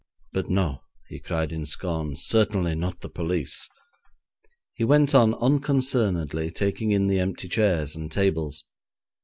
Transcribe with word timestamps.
'But 0.33 0.49
no!' 0.49 0.81
he 1.09 1.19
cried 1.19 1.51
in 1.51 1.63
scorn; 1.67 2.15
'certainly 2.15 2.73
not 2.73 3.01
the 3.01 3.07
police.' 3.07 3.69
He 4.73 4.83
went 4.83 5.13
on 5.13 5.35
unconcernedly 5.35 6.49
taking 6.49 6.89
in 6.89 7.05
the 7.05 7.19
empty 7.19 7.47
chairs 7.47 7.95
and 7.95 8.11
tables. 8.11 8.65